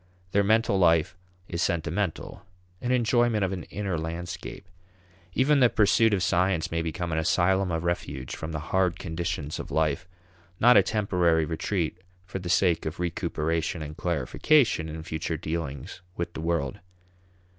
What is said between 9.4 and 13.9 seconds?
of life not a temporary retreat for the sake of recuperation